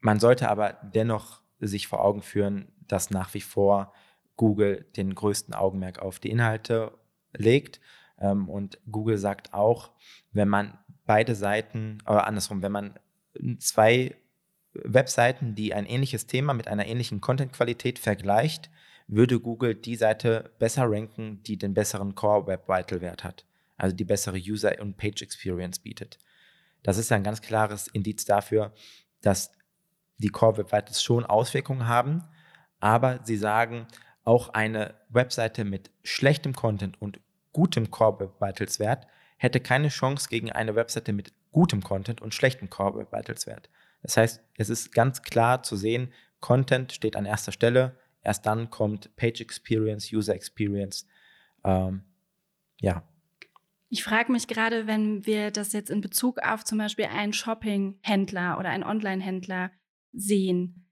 man 0.00 0.20
sollte 0.20 0.48
aber 0.48 0.74
dennoch 0.82 1.40
sich 1.60 1.88
vor 1.88 2.04
Augen 2.04 2.22
führen, 2.22 2.72
dass 2.86 3.10
nach 3.10 3.34
wie 3.34 3.40
vor 3.40 3.92
Google 4.36 4.86
den 4.96 5.14
größten 5.14 5.54
Augenmerk 5.54 5.98
auf 5.98 6.18
die 6.18 6.30
Inhalte 6.30 6.92
legt. 7.32 7.80
Ähm, 8.18 8.48
und 8.48 8.78
Google 8.90 9.18
sagt 9.18 9.54
auch, 9.54 9.92
wenn 10.32 10.48
man 10.48 10.78
beide 11.06 11.34
Seiten, 11.34 11.98
oder 12.04 12.26
andersrum, 12.26 12.62
wenn 12.62 12.72
man 12.72 12.98
zwei 13.58 14.16
Webseiten, 14.74 15.54
die 15.54 15.72
ein 15.72 15.86
ähnliches 15.86 16.26
Thema 16.26 16.52
mit 16.52 16.68
einer 16.68 16.86
ähnlichen 16.86 17.20
Content-Qualität 17.20 17.98
vergleicht, 17.98 18.70
würde 19.08 19.40
Google 19.40 19.74
die 19.74 19.96
Seite 19.96 20.50
besser 20.58 20.84
ranken, 20.90 21.42
die 21.44 21.56
den 21.56 21.74
besseren 21.74 22.14
Core 22.14 22.46
Web 22.46 22.68
Vital 22.68 23.00
Wert 23.00 23.24
hat, 23.24 23.46
also 23.76 23.94
die 23.94 24.04
bessere 24.04 24.36
User- 24.36 24.80
und 24.80 24.96
Page 24.96 25.22
Experience 25.22 25.78
bietet. 25.78 26.18
Das 26.82 26.98
ist 26.98 27.12
ein 27.12 27.22
ganz 27.22 27.40
klares 27.40 27.88
Indiz 27.88 28.24
dafür, 28.24 28.72
dass 29.22 29.52
die 30.18 30.28
Core 30.28 30.58
Web 30.58 30.72
Vitals 30.72 31.02
schon 31.02 31.24
Auswirkungen 31.24 31.88
haben, 31.88 32.24
aber 32.80 33.20
sie 33.24 33.36
sagen, 33.36 33.86
auch 34.24 34.50
eine 34.50 34.94
Webseite 35.08 35.64
mit 35.64 35.90
schlechtem 36.02 36.52
Content 36.52 37.00
und 37.00 37.20
gutem 37.52 37.90
Core 37.90 38.20
Web 38.20 38.40
Vitals 38.40 38.78
Wert 38.78 39.06
hätte 39.38 39.60
keine 39.60 39.88
Chance 39.88 40.28
gegen 40.28 40.50
eine 40.50 40.74
Webseite 40.74 41.12
mit 41.12 41.32
gutem 41.52 41.82
Content 41.82 42.20
und 42.20 42.34
schlechtem 42.34 42.68
Core 42.68 42.98
Web 42.98 43.12
Vitals 43.12 43.46
Wert. 43.46 43.70
Das 44.02 44.16
heißt, 44.16 44.42
es 44.56 44.68
ist 44.68 44.92
ganz 44.92 45.22
klar 45.22 45.62
zu 45.62 45.76
sehen, 45.76 46.12
Content 46.40 46.92
steht 46.92 47.16
an 47.16 47.24
erster 47.24 47.52
Stelle, 47.52 47.98
erst 48.22 48.46
dann 48.46 48.70
kommt 48.70 49.14
Page 49.16 49.40
Experience, 49.40 50.12
User 50.12 50.34
Experience. 50.34 51.06
Ähm, 51.64 52.02
ja. 52.80 53.02
Ich 53.88 54.02
frage 54.04 54.32
mich 54.32 54.48
gerade, 54.48 54.86
wenn 54.86 55.24
wir 55.26 55.50
das 55.50 55.72
jetzt 55.72 55.90
in 55.90 56.00
Bezug 56.00 56.38
auf 56.40 56.64
zum 56.64 56.78
Beispiel 56.78 57.06
einen 57.06 57.32
Shopping-Händler 57.32 58.58
oder 58.58 58.68
einen 58.70 58.84
Online-Händler 58.84 59.70
sehen. 60.16 60.82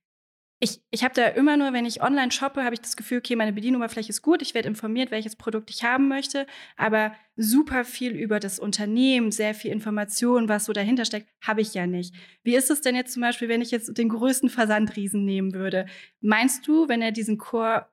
Ich, 0.61 0.81
ich 0.91 1.05
habe 1.05 1.15
da 1.15 1.27
immer 1.27 1.57
nur, 1.57 1.73
wenn 1.73 1.85
ich 1.85 2.03
online 2.03 2.31
shoppe, 2.31 2.65
habe 2.65 2.75
ich 2.75 2.81
das 2.81 2.97
Gefühl, 2.97 3.19
okay, 3.19 3.37
meine 3.37 3.53
Bedienoberfläche 3.53 4.09
ist 4.09 4.23
gut, 4.23 4.41
ich 4.41 4.55
werde 4.55 4.69
informiert, 4.69 5.11
welches 5.11 5.37
Produkt 5.37 5.69
ich 5.69 5.83
haben 5.83 6.09
möchte, 6.09 6.47
aber 6.77 7.13
super 7.37 7.85
viel 7.85 8.13
über 8.13 8.41
das 8.41 8.59
Unternehmen, 8.59 9.31
sehr 9.31 9.55
viel 9.55 9.73
Information, 9.73 10.49
was 10.49 10.65
so 10.65 10.73
dahinter 10.73 11.05
steckt, 11.05 11.29
habe 11.43 11.61
ich 11.61 11.75
ja 11.75 11.87
nicht. 11.87 12.15
Wie 12.45 12.55
ist 12.55 12.71
es 12.71 12.81
denn 12.81 12.95
jetzt 12.95 13.13
zum 13.13 13.23
Beispiel, 13.23 13.49
wenn 13.49 13.61
ich 13.61 13.73
jetzt 13.73 13.99
den 13.99 14.09
größten 14.09 14.49
Versandriesen 14.49 15.25
nehmen 15.25 15.53
würde? 15.53 15.87
Meinst 16.21 16.67
du, 16.67 16.89
wenn 16.89 17.03
er 17.03 17.13
diesen 17.13 17.37
Core 17.37 17.87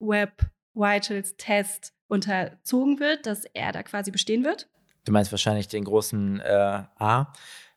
Web 0.00 0.50
Vitals 0.74 1.36
Test 1.36 1.94
unterzogen 2.08 3.00
wird, 3.00 3.26
dass 3.26 3.44
er 3.46 3.72
da 3.72 3.82
quasi 3.82 4.10
bestehen 4.10 4.44
wird? 4.44 4.68
Du 5.04 5.12
meinst 5.12 5.32
wahrscheinlich 5.32 5.68
den 5.68 5.84
großen 5.84 6.40
äh, 6.40 6.82
A. 6.98 7.32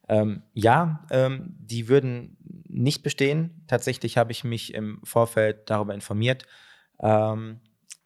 Ähm, 0.08 0.44
ja, 0.54 1.06
ähm, 1.12 1.56
die 1.60 1.88
würden 1.88 2.38
nicht 2.68 3.04
bestehen. 3.04 3.64
Tatsächlich 3.68 4.18
habe 4.18 4.32
ich 4.32 4.44
mich 4.44 4.74
im 4.74 5.00
Vorfeld 5.04 5.70
darüber 5.70 5.94
informiert. 5.94 6.46
Ähm, 7.00 7.60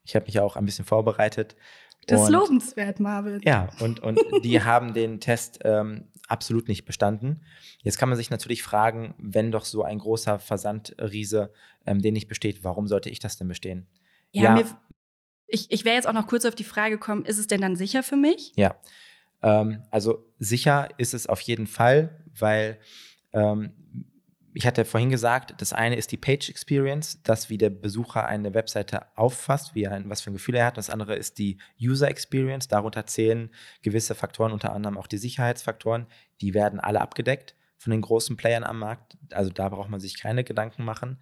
ich 0.04 0.16
habe 0.16 0.26
mich 0.26 0.40
auch 0.40 0.56
ein 0.56 0.66
bisschen 0.66 0.86
vorbereitet. 0.86 1.56
Das 2.08 2.24
ist 2.24 2.30
lobenswert, 2.30 3.00
Marvin. 3.00 3.42
Ja, 3.44 3.70
und, 3.80 4.00
und 4.00 4.20
die 4.44 4.62
haben 4.64 4.94
den 4.94 5.20
Test 5.20 5.60
ähm, 5.64 6.08
absolut 6.28 6.68
nicht 6.68 6.86
bestanden. 6.86 7.44
Jetzt 7.82 7.98
kann 7.98 8.10
man 8.10 8.18
sich 8.18 8.30
natürlich 8.30 8.64
fragen, 8.64 9.16
wenn 9.18 9.52
doch 9.52 9.66
so 9.66 9.84
ein 9.84 10.00
großer 10.00 10.40
Versandriese 10.40 11.52
ähm, 11.86 12.02
den 12.02 12.14
nicht 12.14 12.28
besteht, 12.28 12.64
warum 12.64 12.88
sollte 12.88 13.10
ich 13.10 13.20
das 13.20 13.38
denn 13.38 13.48
bestehen? 13.48 13.88
Ja, 14.32 14.44
ja 14.44 14.54
mir, 14.54 14.66
ich, 15.48 15.72
ich 15.72 15.86
wäre 15.86 15.96
jetzt 15.96 16.08
auch 16.08 16.14
noch 16.14 16.28
kurz 16.28 16.46
auf 16.46 16.56
die 16.56 16.64
Frage 16.64 16.96
gekommen, 16.96 17.26
ist 17.26 17.40
es 17.40 17.48
denn 17.48 17.62
dann 17.62 17.76
sicher 17.76 18.04
für 18.04 18.18
mich? 18.18 18.54
Ja, 18.56 18.76
ähm, 19.42 19.84
also 19.92 20.26
sicher 20.40 20.90
ist 20.98 21.14
es 21.14 21.28
auf 21.28 21.42
jeden 21.42 21.68
Fall, 21.68 22.24
weil 22.38 22.80
ähm, 23.34 23.74
ich 24.58 24.66
hatte 24.66 24.86
vorhin 24.86 25.10
gesagt, 25.10 25.62
das 25.62 25.74
eine 25.74 25.98
ist 25.98 26.14
die 26.14 26.18
Page 26.18 26.50
Experience, 26.50 27.22
das 27.24 27.50
wie 27.50 27.58
der 27.58 27.70
Besucher 27.70 28.26
eine 28.26 28.54
Webseite 28.54 29.06
auffasst, 29.18 29.76
wie 29.76 29.84
er 29.84 30.02
was 30.10 30.22
für 30.22 30.32
ein 30.32 30.36
Gefühl 30.36 30.56
er 30.56 30.68
hat. 30.68 30.78
Das 30.78 30.90
andere 30.90 31.16
ist 31.16 31.40
die 31.40 31.58
User 31.80 32.08
Experience. 32.08 32.70
Darunter 32.70 33.06
zählen 33.06 33.50
gewisse 33.82 34.16
Faktoren, 34.16 34.54
unter 34.54 34.72
anderem 34.72 34.98
auch 34.98 35.08
die 35.08 35.18
Sicherheitsfaktoren. 35.18 36.08
Die 36.40 36.54
werden 36.54 36.80
alle 36.80 37.02
abgedeckt 37.02 37.56
von 37.78 37.92
den 37.92 38.00
großen 38.00 38.38
Playern 38.38 38.64
am 38.64 38.80
Markt. 38.80 39.18
Also 39.32 39.52
da 39.52 39.68
braucht 39.68 39.90
man 39.90 40.00
sich 40.00 40.18
keine 40.18 40.46
Gedanken 40.46 40.86
machen. 40.86 41.20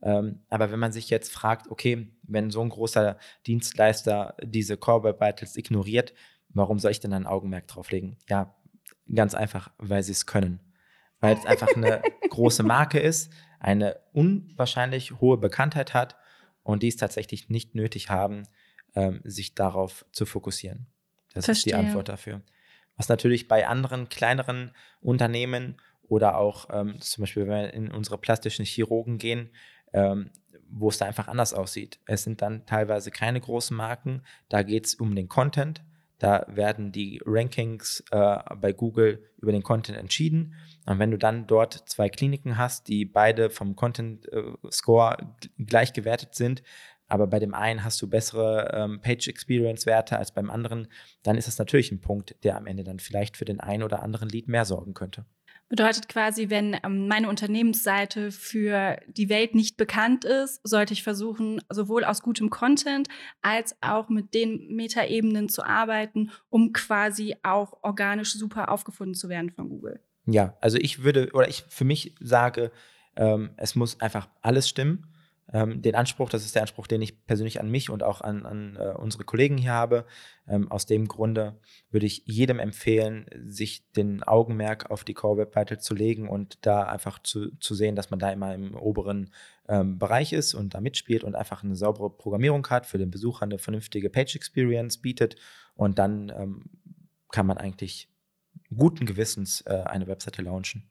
Ähm, 0.00 0.42
aber 0.48 0.70
wenn 0.70 0.78
man 0.78 0.92
sich 0.92 1.10
jetzt 1.10 1.32
fragt, 1.32 1.68
okay, 1.72 2.12
wenn 2.22 2.52
so 2.52 2.60
ein 2.60 2.68
großer 2.68 3.18
Dienstleister 3.48 4.36
diese 4.40 4.76
Core 4.76 5.02
Web 5.02 5.20
Vitals 5.20 5.56
ignoriert, 5.56 6.14
Warum 6.50 6.78
soll 6.78 6.90
ich 6.90 7.00
denn 7.00 7.12
ein 7.12 7.26
Augenmerk 7.26 7.66
drauf 7.68 7.90
legen? 7.90 8.16
Ja, 8.28 8.54
ganz 9.14 9.34
einfach, 9.34 9.70
weil 9.78 10.02
sie 10.02 10.12
es 10.12 10.26
können. 10.26 10.60
Weil 11.20 11.36
es 11.36 11.46
einfach 11.46 11.74
eine 11.74 12.02
große 12.30 12.62
Marke 12.62 12.98
ist, 12.98 13.32
eine 13.60 13.98
unwahrscheinlich 14.12 15.20
hohe 15.20 15.36
Bekanntheit 15.36 15.94
hat 15.94 16.16
und 16.62 16.82
die 16.82 16.88
es 16.88 16.96
tatsächlich 16.96 17.48
nicht 17.48 17.74
nötig 17.74 18.10
haben, 18.10 18.44
ähm, 18.94 19.20
sich 19.24 19.54
darauf 19.54 20.04
zu 20.12 20.26
fokussieren. 20.26 20.86
Das 21.34 21.46
Verstehe. 21.46 21.52
ist 21.52 21.66
die 21.66 21.74
Antwort 21.74 22.08
dafür. 22.08 22.42
Was 22.96 23.08
natürlich 23.08 23.48
bei 23.48 23.66
anderen 23.66 24.08
kleineren 24.08 24.72
Unternehmen 25.00 25.76
oder 26.08 26.36
auch 26.36 26.68
ähm, 26.72 27.00
zum 27.00 27.22
Beispiel, 27.22 27.46
wenn 27.46 27.50
wir 27.50 27.74
in 27.74 27.90
unsere 27.90 28.18
plastischen 28.18 28.64
Chirurgen 28.64 29.18
gehen, 29.18 29.50
ähm, 29.92 30.30
wo 30.70 30.88
es 30.88 30.98
da 30.98 31.06
einfach 31.06 31.28
anders 31.28 31.54
aussieht. 31.54 31.98
Es 32.06 32.24
sind 32.24 32.42
dann 32.42 32.66
teilweise 32.66 33.10
keine 33.10 33.40
großen 33.40 33.76
Marken, 33.76 34.22
da 34.48 34.62
geht 34.62 34.86
es 34.86 34.94
um 34.94 35.14
den 35.14 35.28
Content, 35.28 35.82
da 36.18 36.44
werden 36.48 36.90
die 36.92 37.20
Rankings 37.24 38.02
äh, 38.10 38.38
bei 38.56 38.72
Google 38.72 39.24
über 39.40 39.52
den 39.52 39.62
Content 39.62 39.96
entschieden. 39.96 40.54
Und 40.86 40.98
wenn 40.98 41.10
du 41.10 41.18
dann 41.18 41.46
dort 41.46 41.74
zwei 41.88 42.08
Kliniken 42.08 42.58
hast, 42.58 42.88
die 42.88 43.04
beide 43.04 43.50
vom 43.50 43.76
Content 43.76 44.30
äh, 44.32 44.42
Score 44.70 45.16
gleich 45.58 45.92
gewertet 45.92 46.34
sind, 46.34 46.62
aber 47.06 47.26
bei 47.26 47.38
dem 47.38 47.54
einen 47.54 47.84
hast 47.84 48.02
du 48.02 48.08
bessere 48.08 48.70
ähm, 48.74 49.00
Page 49.00 49.28
Experience 49.28 49.86
Werte 49.86 50.18
als 50.18 50.32
beim 50.32 50.50
anderen, 50.50 50.88
dann 51.22 51.38
ist 51.38 51.48
das 51.48 51.58
natürlich 51.58 51.90
ein 51.90 52.00
Punkt, 52.00 52.36
der 52.44 52.56
am 52.56 52.66
Ende 52.66 52.84
dann 52.84 52.98
vielleicht 52.98 53.36
für 53.36 53.46
den 53.46 53.60
einen 53.60 53.82
oder 53.82 54.02
anderen 54.02 54.28
Lead 54.28 54.48
mehr 54.48 54.64
sorgen 54.64 54.94
könnte. 54.94 55.24
Bedeutet 55.68 56.08
quasi, 56.08 56.48
wenn 56.48 56.78
ähm, 56.82 57.08
meine 57.08 57.28
Unternehmensseite 57.28 58.30
für 58.30 58.98
die 59.06 59.28
Welt 59.28 59.54
nicht 59.54 59.76
bekannt 59.76 60.24
ist, 60.24 60.60
sollte 60.64 60.94
ich 60.94 61.02
versuchen, 61.02 61.60
sowohl 61.68 62.04
aus 62.04 62.22
gutem 62.22 62.48
Content 62.48 63.08
als 63.42 63.76
auch 63.82 64.08
mit 64.08 64.32
den 64.32 64.74
Metaebenen 64.74 65.50
zu 65.50 65.62
arbeiten, 65.62 66.30
um 66.48 66.72
quasi 66.72 67.36
auch 67.42 67.74
organisch 67.82 68.32
super 68.32 68.70
aufgefunden 68.70 69.14
zu 69.14 69.28
werden 69.28 69.50
von 69.50 69.68
Google. 69.68 70.00
Ja, 70.24 70.56
also 70.60 70.78
ich 70.78 71.04
würde, 71.04 71.30
oder 71.32 71.48
ich 71.48 71.64
für 71.68 71.84
mich 71.84 72.14
sage, 72.18 72.70
ähm, 73.16 73.50
es 73.56 73.74
muss 73.74 74.00
einfach 74.00 74.28
alles 74.40 74.68
stimmen 74.68 75.06
ähm, 75.52 75.80
den 75.80 75.94
Anspruch, 75.94 76.28
das 76.28 76.44
ist 76.44 76.54
der 76.54 76.62
Anspruch, 76.62 76.86
den 76.86 77.00
ich 77.00 77.24
persönlich 77.26 77.60
an 77.60 77.70
mich 77.70 77.88
und 77.88 78.02
auch 78.02 78.20
an, 78.20 78.44
an 78.44 78.76
äh, 78.76 78.92
unsere 78.96 79.24
Kollegen 79.24 79.56
hier 79.56 79.72
habe. 79.72 80.04
Ähm, 80.46 80.70
aus 80.70 80.86
dem 80.86 81.08
Grunde 81.08 81.58
würde 81.90 82.06
ich 82.06 82.22
jedem 82.26 82.58
empfehlen, 82.58 83.26
sich 83.46 83.90
den 83.92 84.22
Augenmerk 84.22 84.90
auf 84.90 85.04
die 85.04 85.14
Core 85.14 85.38
Web 85.38 85.56
Vitals 85.56 85.84
zu 85.84 85.94
legen 85.94 86.28
und 86.28 86.58
da 86.66 86.82
einfach 86.82 87.18
zu, 87.20 87.56
zu 87.58 87.74
sehen, 87.74 87.96
dass 87.96 88.10
man 88.10 88.18
da 88.18 88.30
immer 88.30 88.54
im 88.54 88.74
oberen 88.74 89.32
ähm, 89.68 89.98
Bereich 89.98 90.32
ist 90.32 90.54
und 90.54 90.74
da 90.74 90.80
mitspielt 90.80 91.24
und 91.24 91.34
einfach 91.34 91.64
eine 91.64 91.76
saubere 91.76 92.10
Programmierung 92.10 92.66
hat, 92.68 92.84
für 92.84 92.98
den 92.98 93.10
Besucher 93.10 93.44
eine 93.44 93.58
vernünftige 93.58 94.10
Page 94.10 94.36
Experience 94.36 94.98
bietet 94.98 95.36
und 95.74 95.98
dann 95.98 96.30
ähm, 96.36 96.64
kann 97.30 97.46
man 97.46 97.58
eigentlich 97.58 98.10
guten 98.74 99.06
Gewissens 99.06 99.62
äh, 99.62 99.82
eine 99.86 100.06
Webseite 100.06 100.42
launchen. 100.42 100.90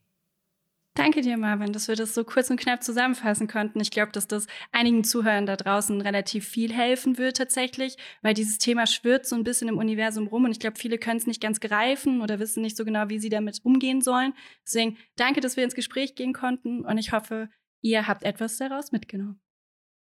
Danke 0.98 1.20
dir, 1.20 1.36
Marvin, 1.36 1.72
dass 1.72 1.86
wir 1.86 1.94
das 1.94 2.12
so 2.12 2.24
kurz 2.24 2.50
und 2.50 2.58
knapp 2.58 2.82
zusammenfassen 2.82 3.46
konnten. 3.46 3.78
Ich 3.78 3.92
glaube, 3.92 4.10
dass 4.10 4.26
das 4.26 4.48
einigen 4.72 5.04
Zuhörern 5.04 5.46
da 5.46 5.54
draußen 5.54 6.00
relativ 6.00 6.48
viel 6.48 6.72
helfen 6.72 7.18
wird 7.18 7.36
tatsächlich, 7.36 7.96
weil 8.20 8.34
dieses 8.34 8.58
Thema 8.58 8.84
schwirrt 8.84 9.24
so 9.24 9.36
ein 9.36 9.44
bisschen 9.44 9.68
im 9.68 9.78
Universum 9.78 10.26
rum 10.26 10.44
und 10.44 10.50
ich 10.50 10.58
glaube, 10.58 10.76
viele 10.76 10.98
können 10.98 11.18
es 11.18 11.28
nicht 11.28 11.40
ganz 11.40 11.60
greifen 11.60 12.20
oder 12.20 12.40
wissen 12.40 12.62
nicht 12.62 12.76
so 12.76 12.84
genau, 12.84 13.08
wie 13.10 13.20
sie 13.20 13.28
damit 13.28 13.60
umgehen 13.62 14.00
sollen. 14.00 14.34
Deswegen 14.66 14.98
danke, 15.14 15.40
dass 15.40 15.56
wir 15.56 15.62
ins 15.62 15.76
Gespräch 15.76 16.16
gehen 16.16 16.32
konnten 16.32 16.84
und 16.84 16.98
ich 16.98 17.12
hoffe, 17.12 17.48
ihr 17.80 18.08
habt 18.08 18.24
etwas 18.24 18.56
daraus 18.56 18.90
mitgenommen. 18.90 19.40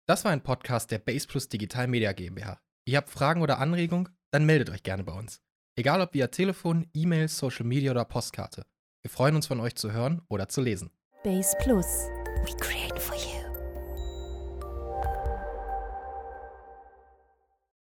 Das 0.07 0.25
war 0.25 0.31
ein 0.31 0.45
Podcast 0.45 0.93
der 0.93 1.01
Base 1.01 1.27
Plus 1.27 1.49
Digital 1.49 1.89
Media 1.89 2.13
GmbH. 2.13 2.61
Ihr 2.85 2.99
habt 2.99 3.11
Fragen 3.11 3.43
oder 3.43 3.59
Anregungen? 3.59 4.09
Dann 4.31 4.47
meldet 4.47 4.71
euch 4.71 4.85
gerne 4.85 5.03
bei 5.03 5.15
uns. 5.15 5.43
Egal 5.75 6.01
ob 6.01 6.15
via 6.15 6.29
Telefon, 6.29 6.87
E-Mail, 6.95 7.27
Social 7.27 7.67
Media 7.67 7.91
oder 7.91 8.05
Postkarte. 8.05 8.65
Wir 9.07 9.11
freuen 9.11 9.37
uns 9.37 9.47
von 9.47 9.61
euch 9.61 9.77
zu 9.77 9.93
hören 9.93 10.21
oder 10.27 10.49
zu 10.49 10.61
lesen. 10.61 10.91
Base 11.23 11.57
Plus. 11.61 11.87
We 12.45 12.57
create 12.59 12.99
for 12.99 13.15
you. 13.15 13.36